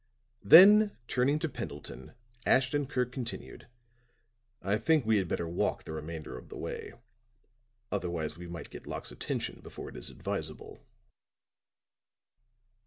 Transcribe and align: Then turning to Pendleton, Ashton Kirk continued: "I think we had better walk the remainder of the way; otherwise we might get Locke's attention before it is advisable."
Then 0.43 0.97
turning 1.07 1.37
to 1.37 1.47
Pendleton, 1.47 2.15
Ashton 2.43 2.87
Kirk 2.87 3.11
continued: 3.11 3.67
"I 4.59 4.79
think 4.79 5.05
we 5.05 5.17
had 5.17 5.27
better 5.27 5.47
walk 5.47 5.83
the 5.83 5.91
remainder 5.91 6.35
of 6.35 6.49
the 6.49 6.57
way; 6.57 6.93
otherwise 7.91 8.35
we 8.35 8.47
might 8.47 8.71
get 8.71 8.87
Locke's 8.87 9.11
attention 9.11 9.59
before 9.61 9.89
it 9.89 9.95
is 9.95 10.09
advisable." 10.09 10.79